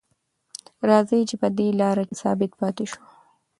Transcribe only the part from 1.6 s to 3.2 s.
لاره کې ثابت پاتې شو.